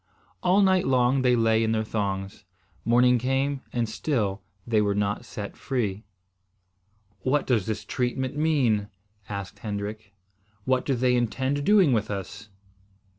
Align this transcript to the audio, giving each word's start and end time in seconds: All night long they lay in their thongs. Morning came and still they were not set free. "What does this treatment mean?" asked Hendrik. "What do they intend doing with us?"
All 0.41 0.63
night 0.63 0.87
long 0.87 1.21
they 1.21 1.35
lay 1.35 1.63
in 1.63 1.73
their 1.73 1.83
thongs. 1.83 2.43
Morning 2.83 3.19
came 3.19 3.61
and 3.71 3.87
still 3.87 4.41
they 4.65 4.81
were 4.81 4.95
not 4.95 5.25
set 5.25 5.55
free. 5.55 6.05
"What 7.19 7.45
does 7.45 7.67
this 7.67 7.85
treatment 7.85 8.35
mean?" 8.35 8.87
asked 9.29 9.59
Hendrik. 9.59 10.15
"What 10.65 10.85
do 10.87 10.95
they 10.95 11.15
intend 11.15 11.63
doing 11.63 11.93
with 11.93 12.09
us?" 12.09 12.49